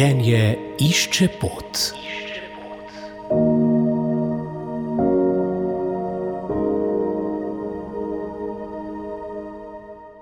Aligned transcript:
Življenje 0.00 0.78
išče 0.80 1.26
pot. 1.36 1.80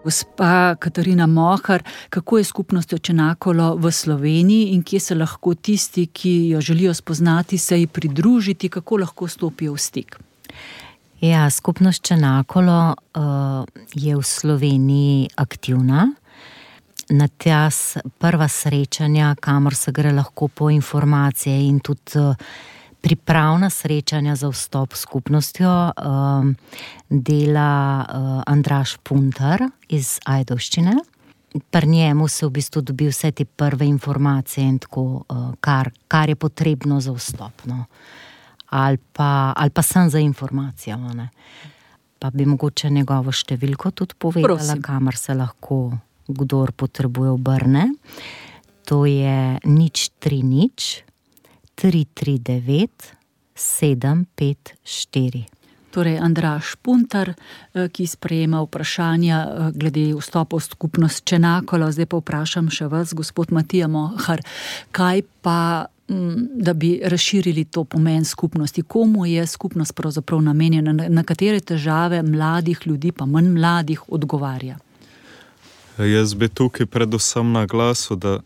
Gospa 0.03 0.75
Katarina 0.83 1.29
Mohar, 1.31 1.85
kako 2.11 2.41
je 2.41 2.49
skupnost 2.51 2.97
Čenakolo 2.99 3.77
v 3.79 3.95
Sloveniji 3.95 4.75
in 4.75 4.83
kje 4.83 5.01
se 5.01 5.15
lahko 5.15 5.55
tisti, 5.55 6.09
ki 6.11 6.49
jo 6.57 6.61
želijo 6.61 6.95
spoznati, 6.95 7.59
se 7.59 7.79
ji 7.79 7.87
pridružiti, 7.87 8.69
kako 8.69 9.05
lahko 9.07 9.29
stopijo 9.29 9.79
v 9.79 9.79
stik? 9.79 10.19
Ja, 11.21 11.51
skupnost 11.51 12.03
Čenakolo 12.03 12.97
uh, 13.15 13.63
je 13.95 14.17
v 14.17 14.23
Sloveniji 14.27 15.29
aktivna. 15.37 16.09
Na 17.09 17.29
ta 17.29 17.69
prva 18.19 18.49
srečanja, 18.49 19.35
kamor 19.41 19.75
se 19.75 19.93
gre 19.93 20.13
lahko 20.13 20.49
po 20.49 20.71
informacije 20.71 21.69
in 21.69 21.81
tudi 21.81 22.19
uh, 22.21 22.35
pripravna 23.01 23.71
srečanja 23.71 24.37
za 24.37 24.51
vstop 24.51 24.93
v 24.93 24.97
skupnostjo 24.97 25.71
um, 25.71 26.57
dela 27.09 28.05
uh, 28.05 28.43
Andraš 28.47 28.97
Puntar 29.03 29.63
iz 29.89 30.19
Ajdovščine. 30.25 30.97
Pri 31.71 31.87
njemu 31.87 32.29
se 32.29 32.47
v 32.47 32.51
bistvu 32.51 32.83
dobi 32.83 33.09
vse 33.09 33.31
te 33.33 33.45
prve 33.45 33.87
informacije 33.87 34.67
in 34.67 34.79
tako, 34.79 35.25
uh, 35.29 35.55
kar, 35.61 35.91
kar 36.09 36.29
je 36.29 36.37
potrebno 36.37 37.01
za 37.01 37.13
vstop. 37.13 37.65
No. 37.65 37.85
Ali, 38.69 38.99
pa, 39.13 39.53
ali 39.57 39.71
pa 39.71 39.83
sem 39.83 40.11
za 40.11 40.19
informacijo. 40.19 40.99
Ne. 41.15 41.31
Pa 42.19 42.31
bi 42.31 42.45
mogoče 42.45 42.91
njegovo 42.91 43.33
številko 43.33 43.95
tudi 43.97 44.19
povedala, 44.19 44.77
kamor 44.83 45.17
se 45.17 45.35
lahko 45.35 45.97
kdor 46.29 46.73
potrebuje 46.73 47.31
obrne. 47.31 47.93
To 48.89 49.05
je 49.05 49.61
nič 49.65 50.17
tri 50.21 50.41
nič. 50.41 51.09
339, 51.79 53.15
754. 53.55 55.47
Torej, 55.91 56.19
Andraš 56.19 56.75
Puntar, 56.83 57.31
eh, 57.31 57.35
ki 57.89 58.07
sprejema 58.07 58.63
vprašanja 58.63 59.47
eh, 59.47 59.71
glede 59.75 60.15
vstopa 60.19 60.57
v 60.57 60.61
skupnost 60.61 61.25
Čenakola, 61.25 61.93
zdaj 61.93 62.07
pa 62.07 62.17
vprašam 62.19 62.71
še 62.71 62.87
vas, 62.91 63.15
gospod 63.15 63.53
Matija 63.55 63.89
Mohar, 63.89 64.43
kaj 64.91 65.23
pa, 65.43 65.87
mm, 66.11 66.59
da 66.59 66.75
bi 66.75 67.01
razširili 67.05 67.65
to 67.65 67.85
pomen 67.85 68.25
skupnosti, 68.25 68.83
komu 68.83 69.27
je 69.27 69.47
skupnost 69.47 69.95
pravzaprav 69.95 70.43
namenjena, 70.43 70.93
na 70.93 71.23
katere 71.23 71.61
težave 71.61 72.23
mladih 72.23 72.79
ljudi, 72.87 73.13
pa 73.13 73.27
manj 73.27 73.49
mladih, 73.55 74.03
odgovarja? 74.09 74.79
Jaz 75.99 76.35
bi 76.35 76.49
tukaj 76.49 76.87
predvsem 76.87 77.53
na 77.53 77.67
glasu, 77.67 78.17
da 78.17 78.41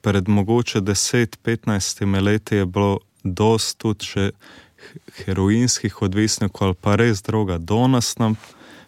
pred 0.00 0.28
mogoče 0.28 0.80
10-15 0.80 2.20
leti 2.22 2.56
je 2.56 2.66
bilo 2.66 2.98
dosti 3.22 3.78
tudi 3.78 4.04
še 4.04 4.30
heroinskih 5.18 6.02
odvisnikov 6.02 6.66
ali 6.66 6.76
pa 6.80 6.96
res 6.96 7.22
droga. 7.22 7.58
Do 7.58 7.86
nas 7.88 8.14
nam 8.18 8.36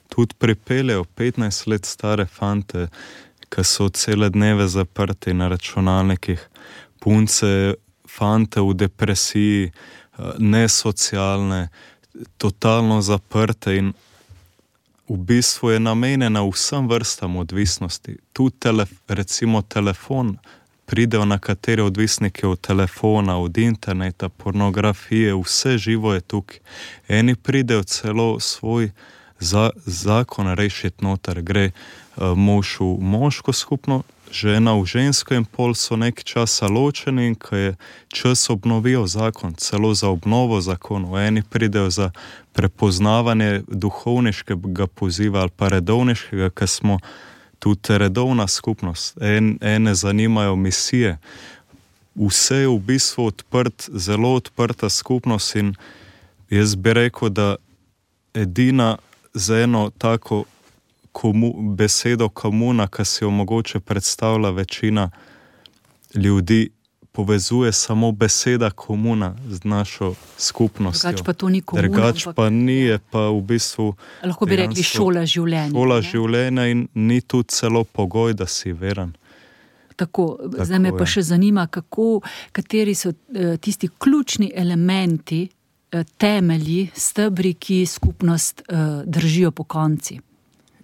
tudi 0.08 0.34
pripeljejo 0.38 1.04
15 1.04 1.68
let 1.68 1.84
stare 1.84 2.26
fante, 2.26 2.88
ki 3.48 3.64
so 3.64 3.88
cele 3.88 4.30
dneve 4.30 4.68
zaprti 4.68 5.34
na 5.34 5.48
računalnikih, 5.48 6.40
punce, 7.00 7.74
fante 8.08 8.60
v 8.60 8.74
depresiji, 8.74 9.66
eh, 9.66 10.32
nesocialne, 10.38 11.68
totalno 12.38 13.02
zaprte 13.02 13.76
in 13.76 13.92
v 15.10 15.16
bistvu 15.16 15.70
je 15.70 15.80
namenjena 15.80 16.42
vsem 16.46 16.88
vrstam 16.88 17.36
odvisnosti. 17.36 18.16
Tudi 18.32 18.56
tele, 18.58 18.86
recimo 19.08 19.62
telefon, 19.62 20.36
pridejo 20.86 21.24
na 21.24 21.38
katere 21.38 21.82
odvisnike 21.82 22.46
od 22.46 22.60
telefona, 22.60 23.38
od 23.38 23.58
interneta, 23.58 24.28
pornografije, 24.28 25.34
vse 25.34 25.78
živo 25.78 26.14
je 26.14 26.20
tukaj. 26.20 26.58
Eni 27.08 27.34
pridejo 27.34 27.82
celo 27.82 28.40
svoj 28.40 28.90
za, 29.40 29.70
zakon 29.86 30.54
rešiti 30.54 31.04
noter, 31.04 31.42
gre 31.42 31.70
uh, 31.70 32.36
mož 32.36 32.80
v 32.80 32.96
moško 33.00 33.52
skupno. 33.52 34.02
Žena 34.30 34.76
v 34.78 34.86
žensko 34.86 35.34
in 35.34 35.44
pol 35.44 35.74
so 35.74 35.98
nekaj 35.98 36.22
časa 36.22 36.70
ločeni, 36.70 37.26
in 37.26 37.34
ko 37.34 37.56
je 37.56 37.70
čas 38.14 38.46
obnovijo 38.50 39.06
zakon, 39.06 39.58
celo 39.58 39.90
za 39.94 40.08
obnovo 40.08 40.60
zakonov, 40.60 41.18
eni 41.18 41.42
pridejo 41.42 41.90
za 41.90 42.10
prepoznavanje 42.52 43.62
duhovniškega 43.66 44.86
poziva 44.86 45.40
ali 45.40 45.50
pa 45.56 45.68
redovniškega, 45.68 46.50
ki 46.50 46.66
smo 46.66 46.98
tudi 47.58 47.98
redovna 47.98 48.46
skupnost, 48.46 49.18
en, 49.20 49.58
ene 49.60 49.94
zanimajo 49.94 50.56
misije. 50.56 51.18
Vse 52.14 52.56
je 52.56 52.68
v 52.68 52.78
bistvu 52.78 53.26
odprt, 53.26 53.90
zelo 53.92 54.34
odprta 54.34 54.88
skupnost 54.88 55.56
in 55.56 55.74
jaz 56.50 56.74
bi 56.74 56.92
rekel, 56.94 57.28
da 57.28 57.56
edina 58.34 58.96
za 59.34 59.58
eno 59.58 59.90
tako 59.98 60.44
komu, 61.12 61.54
besedo 61.76 62.28
komuna, 62.28 62.86
ki 62.86 63.04
si 63.04 63.24
jo 63.24 63.30
mogoče 63.30 63.80
predstavlja 63.80 64.50
večina 64.50 65.10
ljudi, 66.14 66.70
povezuje 67.12 67.72
samo 67.72 68.12
beseda 68.12 68.70
komuna 68.70 69.36
z 69.48 69.64
našo 69.64 70.14
skupnostjo. 70.38 71.10
Drugač 71.10 71.26
pa 71.26 71.32
to 71.32 71.48
ni 71.48 71.60
komuna. 71.60 71.88
Drugač 71.88 72.26
pa 72.36 72.50
ni, 72.50 72.72
je 72.72 72.98
pa 73.10 73.28
v 73.28 73.40
bistvu. 73.42 73.94
Lahko 74.24 74.46
bi 74.46 74.56
rekli 74.56 74.82
šola 74.82 75.24
življenja. 75.26 75.74
Šola 75.74 75.98
ne? 76.00 76.06
življenja 76.06 76.66
in 76.70 76.86
ni 76.94 77.20
tu 77.20 77.42
celo 77.42 77.84
pogoj, 77.84 78.34
da 78.34 78.46
si 78.46 78.72
veren. 78.72 79.16
Tako, 79.96 80.38
Tako 80.40 80.64
zdaj 80.64 80.78
me 80.80 80.92
pa 80.96 81.06
še 81.06 81.22
zanima, 81.26 81.66
kako, 81.66 82.22
kateri 82.56 82.94
so 82.94 83.10
uh, 83.10 83.56
tisti 83.60 83.90
ključni 83.98 84.52
elementi, 84.56 85.48
temelji, 86.16 86.90
stebri, 86.94 87.54
ki 87.54 87.86
skupnost 87.86 88.62
uh, 88.68 89.02
držijo 89.04 89.50
po 89.50 89.64
konci. 89.64 90.20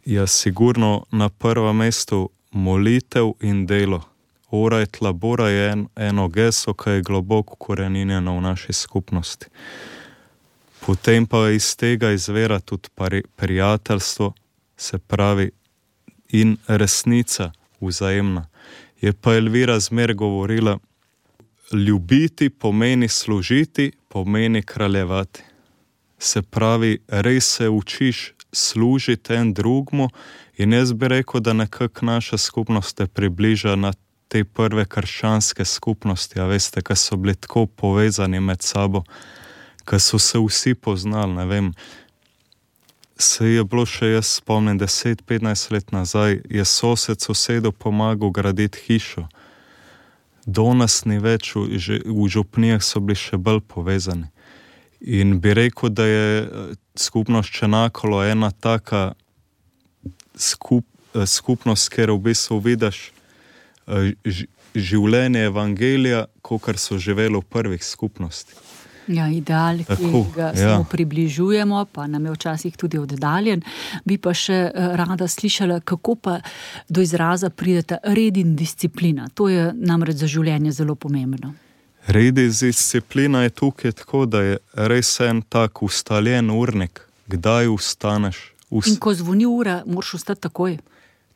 Ja, 0.05 0.27
sigurno 0.27 1.05
na 1.13 1.29
prvem 1.29 1.77
mestu 1.77 2.29
molitev 2.51 3.33
in 3.41 3.67
delo. 3.67 4.01
Ora 4.51 4.81
et 4.81 5.01
labora 5.01 5.49
je 5.49 5.71
en, 5.71 5.87
eno 5.97 6.29
geso, 6.29 6.75
ki 6.75 6.91
je 6.91 7.03
globoko 7.03 7.57
korenjeno 7.57 8.37
v 8.37 8.41
naši 8.41 8.73
skupnosti. 8.73 9.47
Potem 10.87 11.27
pa 11.27 11.49
iz 11.51 11.77
tega 11.77 12.13
izvira 12.15 12.61
tudi 12.61 12.89
pari, 12.95 13.23
prijateljstvo, 13.37 14.33
se 14.77 14.99
pravi, 14.99 15.51
in 16.29 16.57
resnica 16.67 17.53
vzajemna. 17.81 18.47
Je 19.01 19.13
pa 19.13 19.35
Elvira 19.35 19.81
zmer 19.81 20.15
govorila, 20.15 20.79
ljubiti 21.73 22.51
pomeni 22.51 23.09
služiti, 23.09 23.93
pomeni 24.09 24.63
kraljevati. 24.63 25.43
Se 26.19 26.43
pravi, 26.43 26.99
res 27.09 27.57
se 27.57 27.69
učiš 27.69 28.33
služiti 28.53 29.35
en 29.35 29.53
drugmu, 29.53 30.09
in 30.57 30.73
jaz 30.73 30.93
bi 30.93 31.09
rekel, 31.09 31.41
da 31.41 31.53
nekako 31.53 32.07
naša 32.07 32.39
skupnost 32.39 32.97
te 32.97 33.07
približa 33.07 33.77
na 33.77 33.93
te 34.29 34.45
prve 34.45 34.85
krščanske 34.85 35.65
skupnosti, 35.65 36.41
veste, 36.41 36.83
ki 36.83 36.97
so 36.97 37.17
bili 37.17 37.35
tako 37.35 37.67
povezani 37.67 38.41
med 38.41 38.63
sabo, 38.63 39.05
ki 39.85 40.01
so 40.01 40.19
se 40.19 40.39
vsi 40.39 40.75
poznali. 40.75 41.47
Vem, 41.47 41.73
se 43.19 43.47
je 43.47 43.65
bilo 43.65 43.87
še 43.87 44.07
jaz 44.17 44.39
spomnim, 44.41 44.79
10-15 44.79 45.73
let 45.73 45.93
nazaj 45.93 46.41
je 46.51 46.65
sosed 46.65 47.21
sosedu 47.21 47.73
pomagal 47.73 48.31
graditi 48.31 48.79
hišo. 48.87 49.29
Do 49.29 49.47
nas 50.75 51.05
ni 51.05 51.19
več, 51.19 51.55
v, 51.55 52.01
v 52.07 52.29
župnijah 52.31 52.83
so 52.83 53.01
bili 53.01 53.19
še 53.19 53.37
bolj 53.37 53.61
povezani. 53.67 54.31
In 55.01 55.41
bi 55.41 55.53
rekel, 55.55 55.91
da 55.91 56.07
je 56.07 56.29
eh, 56.43 56.75
skupnost 56.97 57.53
Čenakolo 57.53 58.23
ena 58.25 58.51
taka 58.51 59.15
skup, 60.37 60.87
eh, 61.15 61.27
skupnost, 61.27 61.91
ker 61.91 62.11
v 62.15 62.31
bistvu 62.31 62.61
vidiš, 62.63 63.11
Eh, 63.87 64.15
življenje 64.75 65.45
evangelija, 65.47 66.25
kot 66.43 66.67
so 66.83 66.99
živeli 66.99 67.39
v 67.39 67.47
prvih 67.47 67.85
skupnostih. 67.87 68.59
Ja, 69.07 69.29
ideal, 69.31 69.79
ki 69.79 69.87
Tako, 69.87 70.27
ga 70.35 70.43
ja. 70.43 70.57
samo 70.57 70.85
približujemo, 70.91 71.85
pa 71.93 72.07
nam 72.07 72.25
je 72.27 72.33
včasih 72.33 72.77
tudi 72.77 72.99
oddaljen. 72.99 73.63
Bi 74.05 74.19
pa 74.19 74.35
še 74.35 74.57
eh, 74.67 74.89
rada 74.99 75.29
slišala, 75.29 75.81
kako 75.81 76.15
pa 76.15 76.41
do 76.89 77.05
izraza 77.05 77.51
prideta 77.51 77.99
red 78.03 78.37
in 78.37 78.57
disciplina. 78.57 79.29
To 79.35 79.49
je 79.49 79.71
namreč 79.75 80.25
za 80.25 80.31
življenje 80.31 80.73
zelo 80.73 80.95
pomembno. 80.95 81.55
Red 82.07 82.39
in 82.39 82.51
disciplina 82.51 83.43
je 83.43 83.51
tukaj 83.51 83.93
tako, 83.93 84.27
da 84.27 84.43
je 84.43 84.59
res 84.75 85.21
en 85.21 85.43
tak 85.43 85.83
ustaljen 85.83 86.51
urnik, 86.51 87.01
kdaj 87.27 87.71
ustaneš. 87.71 88.53
Ust... 88.71 88.91
In 88.91 88.99
ko 89.03 89.15
zvoni 89.15 89.47
ura, 89.47 89.83
moraš 89.87 90.15
ostati 90.15 90.47
takoj. 90.47 90.79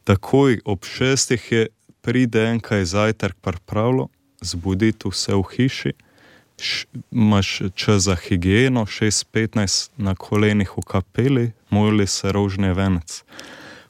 Takoj 0.04 0.60
ob 0.64 0.86
šestih 0.86 1.52
je 1.52 1.66
pride 2.00 2.46
en 2.50 2.60
kaj 2.60 2.84
zajtrk 2.84 3.36
pripravljen, 3.42 4.08
zbuditi 4.40 5.10
vse 5.10 5.34
v 5.36 5.42
hiši, 5.56 5.92
imaš 7.12 7.62
čas 7.74 8.02
za 8.02 8.16
higieno, 8.16 8.86
6-15 8.86 9.90
na 9.96 10.14
kolenih 10.14 10.70
v 10.76 10.84
kapeli, 10.86 11.52
molili 11.70 12.06
se 12.06 12.32
rožni 12.32 12.72
venec. 12.72 13.22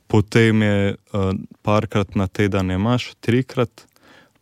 Potem 0.07 0.63
je 0.63 0.95
uh, 0.95 1.33
parkrat 1.63 2.15
na 2.15 2.27
teden, 2.27 2.71
imaš 2.71 3.13
trikrat, 3.21 3.87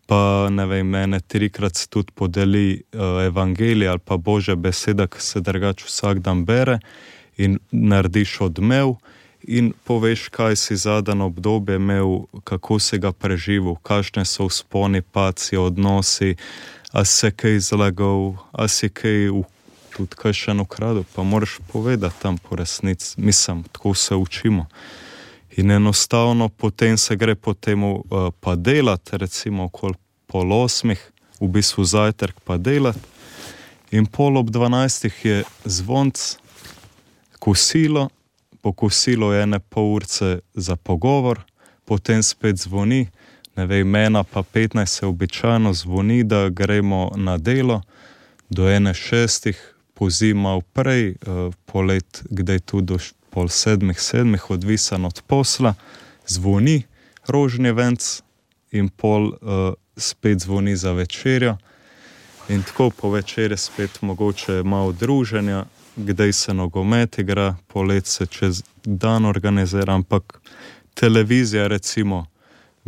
pa 0.06 0.48
ne 0.50 0.66
vem, 0.66 0.88
mene 0.88 1.20
trikrat 1.20 1.76
se 1.76 1.88
tudi 1.88 2.12
podeli 2.14 2.82
uh, 2.92 3.26
evangelij 3.26 3.88
ali 3.88 3.98
pa 4.04 4.16
božja 4.16 4.56
beseda, 4.56 5.06
ki 5.06 5.20
se 5.20 5.40
drugače 5.40 5.84
vsak 5.84 6.19
dan 6.19 6.44
bere 6.44 6.78
in 7.36 7.58
narediš 7.70 8.40
odmev. 8.40 8.96
In 9.48 9.72
poveš, 9.84 10.28
kaj 10.28 10.56
si 10.56 10.76
zadnjo 10.76 11.26
obdobje 11.26 11.76
imel, 11.76 12.26
kako 12.44 12.78
si 12.78 12.98
ga 12.98 13.12
preživel, 13.12 13.76
kakšne 13.82 14.24
so 14.24 14.48
vzponi, 14.48 15.02
paci, 15.02 15.56
odnosi, 15.56 16.34
a 16.93 17.05
se 17.05 17.31
kaj 17.31 17.58
zlagal, 17.58 18.37
a 18.52 18.69
si 18.69 18.88
kaj 18.88 19.31
tudi 19.96 20.17
kaj 20.17 20.32
še 20.32 20.50
eno 20.55 20.64
krado, 20.64 21.05
pa 21.14 21.23
moraš 21.23 21.58
povedati 21.73 22.23
tam 22.23 22.38
po 22.38 22.56
resnici, 22.56 23.14
mislim, 23.20 23.64
tako 23.73 23.94
se 23.94 24.14
učimo. 24.14 24.67
In 25.56 25.70
enostavno 25.70 26.49
potem 26.49 26.99
se 26.99 27.17
gre 27.17 27.35
po 27.35 27.55
tem 27.55 27.85
uh, 27.85 28.02
pa 28.40 28.55
delati, 28.56 29.19
recimo 29.19 29.64
okoli 29.64 29.94
pol 30.26 30.52
osmih, 30.52 31.00
v 31.40 31.49
bistvu 31.49 31.85
zajtrk 31.85 32.40
pa 32.44 32.56
delati. 32.56 33.00
In 33.91 34.06
pol 34.06 34.37
ob 34.37 34.50
dvanajstih 34.50 35.25
je 35.25 35.43
zvonc, 35.64 36.37
kosilo, 37.38 38.08
po 38.62 38.73
kosilu 38.73 39.32
je 39.32 39.43
ene 39.43 39.58
pol 39.58 39.94
urce 39.96 40.41
za 40.55 40.76
pogovor, 40.76 41.41
potem 41.84 42.23
spet 42.23 42.56
zvoni, 42.61 43.08
vem, 43.66 43.88
mena 43.88 44.25
pa 44.25 44.43
15 44.43 44.87
se 44.87 45.06
običajno 45.06 45.72
zvoni, 45.72 46.25
da 46.25 46.49
gremo 46.49 47.10
na 47.16 47.38
delo, 47.38 47.82
do 48.49 48.70
ene 48.70 48.94
šestih, 48.94 49.75
pozima 49.94 50.60
prej, 50.72 51.10
uh, 51.10 51.55
polet, 51.64 52.22
kdaj 52.31 52.58
tudi 52.58 52.87
do 52.87 52.99
pol 53.31 53.49
sedmih, 53.49 54.00
sedmih, 54.00 54.50
odvisen 54.50 55.05
od 55.05 55.22
posla, 55.26 55.75
zvoni 56.26 56.82
rožni 57.26 57.72
venc 57.72 58.20
in 58.72 58.88
pol 58.88 59.28
uh, 59.28 59.75
spet 59.96 60.40
zvoni 60.40 60.76
za 60.76 60.93
večerjo. 60.93 61.56
In 62.49 62.62
tako 62.62 62.90
po 62.90 63.10
večerji 63.10 63.56
spet 63.56 64.02
mogoče 64.02 64.62
malo 64.62 64.93
druženja, 64.93 65.64
kdaj 65.96 66.32
se 66.32 66.55
nogomet 66.55 67.19
igra, 67.19 67.56
polet 67.66 68.06
se 68.06 68.26
čez 68.26 68.62
dan 68.84 69.26
organizira, 69.26 69.94
ampak 69.94 70.40
televizija, 70.94 71.66
recimo, 71.66 72.26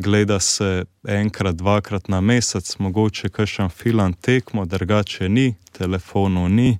gleda 0.00 0.40
se 0.40 0.84
enkrat, 1.08 1.56
dvakrat 1.56 2.08
na 2.08 2.20
mesec, 2.20 2.78
mogoče 2.78 3.28
kakšen 3.28 3.68
film 3.68 4.12
tekmo, 4.12 4.64
drugače 4.64 5.28
ni, 5.28 5.54
telefonov 5.72 6.48
ni. 6.50 6.78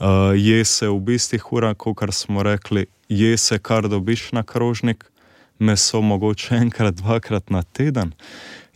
Uh, 0.00 0.34
je 0.36 0.64
se 0.64 0.88
v 0.88 0.98
bistvu 1.00 1.38
ura, 1.50 1.74
kot 1.74 1.98
smo 2.12 2.42
rekli, 2.42 2.86
je 3.08 3.36
se 3.38 3.58
kar 3.58 3.88
dobiš 3.88 4.32
na 4.32 4.42
krožnik, 4.42 5.04
meso 5.58 6.00
mogoče 6.00 6.54
enkrat, 6.64 6.94
dvakrat 6.94 7.50
na 7.50 7.62
teden, 7.62 8.12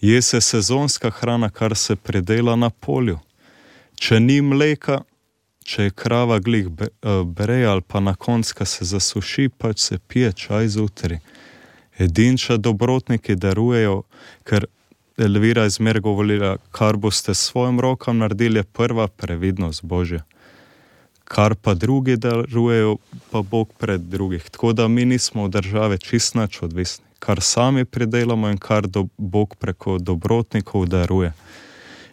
je 0.00 0.22
se 0.22 0.40
sezonska 0.40 1.10
hrana, 1.10 1.50
kar 1.50 1.76
se 1.76 1.96
predela 1.96 2.56
na 2.56 2.70
polju. 2.70 3.18
Če 3.98 4.20
ni 4.20 4.40
mleka, 4.40 5.02
če 5.64 5.88
je 5.88 5.90
krava 5.90 6.38
glih 6.38 6.68
brej 7.24 7.66
ali 7.66 7.82
pa 7.82 8.00
na 8.00 8.14
koncu 8.14 8.64
se 8.64 8.84
zasuši, 8.84 9.48
pač 9.48 9.78
se 9.78 9.98
pije 9.98 10.32
čaj 10.32 10.68
zjutraj. 10.68 11.18
Edinča 11.98 12.56
dobrotniki 12.56 13.34
darujejo, 13.34 14.02
ker 14.44 14.66
Elvira 15.18 15.62
je 15.66 15.70
zmer 15.70 16.00
govorila, 16.00 16.56
kar 16.70 16.96
boste 16.96 17.34
s 17.34 17.50
svojim 17.50 17.80
rokom 17.80 18.18
naredili, 18.18 18.58
je 18.58 18.62
prva 18.62 19.08
previdnost 19.08 19.84
Božja. 19.84 20.22
Kar 21.24 21.54
pa 21.54 21.74
drugi 21.74 22.16
darujejo, 22.16 22.96
pa 23.30 23.42
Bog 23.42 23.72
pred 23.78 24.00
drugih. 24.00 24.50
Tako 24.50 24.72
da 24.72 24.88
mi 24.88 25.04
nismo 25.04 25.42
od 25.42 25.50
države 25.50 25.98
čist 25.98 26.34
nač 26.34 26.62
odvisni. 26.62 27.04
Kar 27.18 27.40
sami 27.40 27.84
pridelamo 27.84 28.48
in 28.48 28.58
kar 28.58 28.86
do, 28.86 29.06
Bog 29.16 29.56
preko 29.56 29.98
dobrotnikov 29.98 30.86
daruje. 30.86 31.32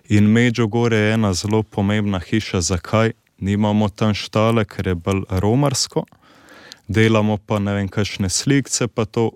In 0.10 0.26
Međugorje 0.32 0.98
je 1.00 1.14
ena 1.14 1.34
zelo 1.34 1.64
pomembna 1.64 2.20
hiša, 2.20 2.62
zakaj 2.62 3.12
nimamo 3.40 3.90
tam 3.90 4.14
štale, 4.14 4.66
ker 4.66 4.88
je 4.88 4.96
bolj 4.96 5.24
romarsko, 5.30 6.06
delamo 6.88 7.38
pa 7.38 7.60
ne 7.60 7.74
vem, 7.74 7.88
kakšne 7.88 8.30
slike, 8.30 8.88
pa 8.88 9.06
to 9.06 9.32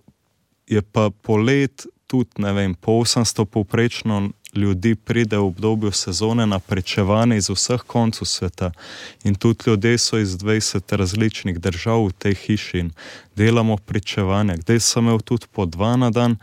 je 0.70 0.82
pa 0.82 1.10
polet, 1.22 1.86
tudi 2.08 2.30
ne 2.38 2.54
vem, 2.54 2.74
po 2.74 2.92
800 2.92 3.46
povprečno 3.46 4.30
ljudi 4.56 4.96
pride 4.96 5.38
v 5.38 5.46
obdobju 5.46 5.92
sezone 5.92 6.48
na 6.48 6.60
prečevanje 6.60 7.38
iz 7.38 7.50
vseh 7.50 7.82
koncev 7.88 8.26
sveta. 8.26 8.72
In 9.24 9.36
tudi 9.36 9.64
ljudje 9.68 9.98
so 9.98 10.18
iz 10.18 10.38
20 10.38 10.96
različnih 10.96 11.60
držav 11.60 12.06
v 12.06 12.12
tej 12.12 12.34
hiši 12.34 12.80
in 12.80 12.92
delamo 13.36 13.78
prečevanje. 13.78 14.58
Kdaj 14.58 14.80
sem 14.80 15.04
imel 15.04 15.20
tudi 15.20 15.46
po 15.52 15.66
dva 15.66 15.96
na 15.98 16.10
dan, 16.10 16.38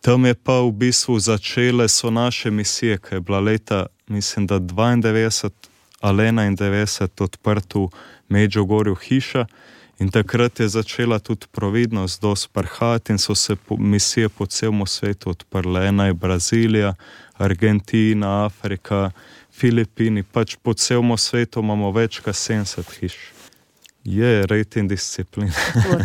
tam 0.00 0.24
je 0.24 0.34
pa 0.34 0.60
v 0.60 0.70
bistvu 0.70 1.18
začele 1.18 1.88
so 1.88 2.10
naše 2.10 2.50
misije, 2.50 2.98
ki 2.98 3.14
je 3.14 3.20
bila 3.20 3.40
leta, 3.40 3.86
mislim, 4.06 4.46
da 4.46 4.58
92 4.58 5.50
ali 6.00 6.22
91 6.22 7.24
odprta 7.24 7.78
v 7.78 7.88
Međugorju 8.28 8.94
hiša. 8.94 9.46
In 9.98 10.10
takrat 10.10 10.60
je 10.60 10.68
začela 10.68 11.18
tudi 11.18 11.46
providnost, 11.52 12.20
da 12.22 12.34
so 12.36 12.48
prhati 12.52 13.12
in 13.12 13.18
so 13.18 13.34
se 13.34 13.56
misije 13.78 14.28
po 14.28 14.46
celem 14.46 14.86
svetu 14.86 15.30
odprle. 15.30 15.86
Ena 15.88 16.06
je 16.06 16.14
Brazilija, 16.14 16.94
Argentina, 17.34 18.44
Afrika, 18.44 19.10
Filipini, 19.52 20.22
pač 20.22 20.56
po 20.62 20.74
celem 20.74 21.16
svetu 21.16 21.60
imamo 21.60 21.90
več 21.92 22.20
kot 22.20 22.34
70 22.34 23.00
hiš. 23.00 23.35
Je 24.08 24.46
red 24.46 24.76
in 24.76 24.88
disciplina. 24.88 25.52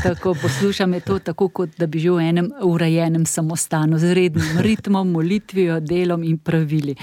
tako 0.04 0.34
poslušam, 0.42 0.94
je 0.94 1.00
to 1.00 1.20
tako, 1.20 1.48
kot 1.48 1.70
da 1.78 1.86
bi 1.88 2.00
živel 2.00 2.18
v 2.18 2.30
enem 2.30 2.48
urejenem 2.66 3.26
samostanu 3.26 4.00
z 4.02 4.14
rednim 4.18 4.58
ritmom, 4.58 5.12
molitvijo, 5.12 5.80
delom 5.80 6.24
in 6.24 6.38
pravili. 6.38 6.96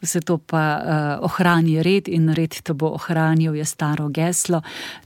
Vse 0.00 0.20
to 0.20 0.38
pa 0.38 0.62
uh, 0.76 1.24
ohrani 1.28 1.82
red 1.82 2.08
in 2.08 2.32
red 2.32 2.56
te 2.62 2.72
bo 2.72 2.94
ohranil, 2.96 3.54
je 3.54 3.64
staro 3.64 4.08
geslo. 4.08 4.62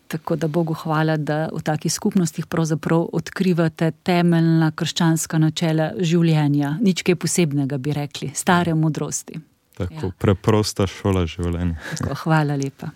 Tako 0.06 0.36
da 0.36 0.48
Bogu 0.48 0.74
hvala, 0.74 1.16
da 1.16 1.48
v 1.52 1.62
takih 1.66 1.92
skupnostih 1.92 2.46
pravzaprav 2.46 3.08
odkrivate 3.12 3.90
temeljna 4.02 4.70
krščanska 4.70 5.38
načela 5.38 5.92
življenja. 5.98 6.76
Nič 6.80 7.02
kaj 7.02 7.18
posebnega 7.18 7.78
bi 7.78 7.92
rekli, 7.92 8.30
stare 8.34 8.74
modrosti. 8.74 9.42
Tako 9.78 10.06
ja. 10.06 10.16
preprosta 10.18 10.86
šola 10.86 11.26
življenja. 11.26 11.74
Tako, 11.98 12.22
hvala 12.22 12.54
lepa. 12.54 12.94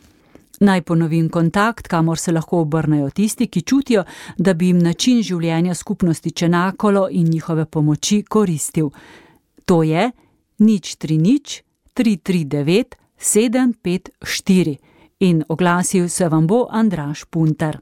Naj 0.65 0.81
ponovim 0.83 1.29
kontakt, 1.29 1.89
kamor 1.89 2.19
se 2.19 2.33
lahko 2.33 2.63
obrnejo 2.65 3.11
tisti, 3.11 3.47
ki 3.47 3.63
čutijo, 3.63 4.05
da 4.39 4.55
bi 4.55 4.71
jim 4.71 4.79
način 4.79 5.21
življenja 5.23 5.75
skupnosti 5.75 6.31
Čenakolo 6.31 7.09
in 7.11 7.29
njihove 7.29 7.67
pomoči 7.67 8.23
koristil. 8.23 8.89
To 9.65 9.83
je 9.83 10.11
nič 10.59 10.97
tri 10.97 11.19
nič, 11.19 11.61
tri 11.93 12.17
tri 12.17 12.45
devet, 12.45 12.97
sedem 13.19 13.75
pet 13.83 14.09
štiri 14.23 14.79
in 15.21 15.45
oglasil 15.49 16.09
se 16.09 16.29
vam 16.29 16.47
bo 16.47 16.67
Andraš 16.71 17.25
Punter. 17.25 17.79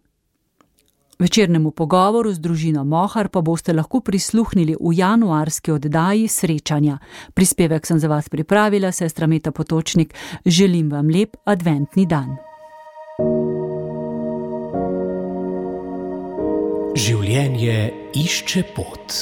Večernemu 1.18 1.71
pogovoru 1.71 2.33
z 2.33 2.40
družino 2.42 2.85
Mohar 2.85 3.28
pa 3.28 3.40
boste 3.40 3.73
lahko 3.73 4.00
prisluhnili 4.00 4.75
v 4.75 4.99
januarski 4.99 5.71
oddaji 5.71 6.28
srečanja. 6.28 6.99
Prispevek 7.35 7.87
sem 7.87 7.99
za 7.99 8.09
vas 8.09 8.28
pripravila, 8.28 8.92
sestra 8.92 9.26
Meta 9.26 9.52
Potočnik. 9.52 10.14
Želim 10.47 10.90
vam 10.90 11.07
lep 11.07 11.37
adventni 11.45 12.07
dan. 12.07 12.51
Življenje 17.02 17.78
išče 18.14 18.61
pot. 18.76 19.14